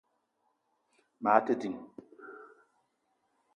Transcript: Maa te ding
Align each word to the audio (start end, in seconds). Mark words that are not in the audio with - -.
Maa 1.23 1.39
te 1.45 1.53
ding 1.61 1.77